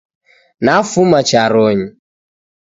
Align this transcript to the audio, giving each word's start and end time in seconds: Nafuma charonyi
Nafuma 0.63 1.19
charonyi 1.29 1.87